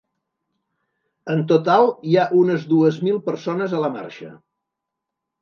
[1.33, 4.33] En total hi ha unes dues mil persones a la marxa.